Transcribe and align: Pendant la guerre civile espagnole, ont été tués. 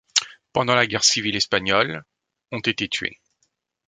Pendant 0.51 0.73
la 0.73 0.87
guerre 0.87 1.03
civile 1.03 1.35
espagnole, 1.35 2.03
ont 2.51 2.59
été 2.61 2.89
tués. 2.89 3.21